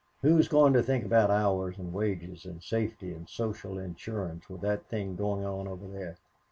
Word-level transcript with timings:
Who's 0.23 0.47
going 0.47 0.73
to 0.73 0.81
think 0.81 1.05
about 1.05 1.29
hours 1.29 1.77
and 1.77 1.93
wages 1.93 2.43
and 2.43 2.63
safety 2.63 3.13
and 3.13 3.29
social 3.29 3.77
insurance 3.77 4.49
with 4.49 4.61
that 4.61 4.87
thing 4.87 5.15
going 5.15 5.45
on 5.45 5.67
over 5.67 5.85
there? 5.87 6.17